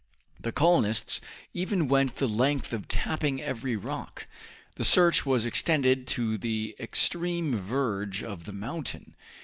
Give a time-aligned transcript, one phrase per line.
[0.39, 1.21] The colonists
[1.53, 4.25] even went the length of tapping every rock.
[4.73, 9.13] The search was extended to the extreme verge of the mountain.